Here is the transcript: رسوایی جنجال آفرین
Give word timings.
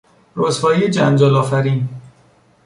رسوایی 0.35 0.89
جنجال 0.89 1.35
آفرین 1.35 1.89